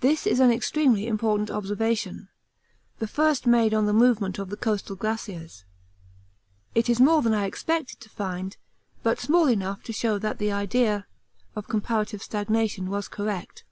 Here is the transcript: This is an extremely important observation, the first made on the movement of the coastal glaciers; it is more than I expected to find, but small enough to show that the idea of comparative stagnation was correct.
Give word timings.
This 0.00 0.26
is 0.26 0.38
an 0.38 0.50
extremely 0.50 1.06
important 1.06 1.50
observation, 1.50 2.28
the 2.98 3.06
first 3.06 3.46
made 3.46 3.72
on 3.72 3.86
the 3.86 3.94
movement 3.94 4.38
of 4.38 4.50
the 4.50 4.56
coastal 4.58 4.96
glaciers; 4.96 5.64
it 6.74 6.90
is 6.90 7.00
more 7.00 7.22
than 7.22 7.32
I 7.32 7.46
expected 7.46 7.98
to 8.00 8.10
find, 8.10 8.58
but 9.02 9.18
small 9.18 9.46
enough 9.48 9.82
to 9.84 9.94
show 9.94 10.18
that 10.18 10.36
the 10.36 10.52
idea 10.52 11.06
of 11.54 11.68
comparative 11.68 12.22
stagnation 12.22 12.90
was 12.90 13.08
correct. 13.08 13.64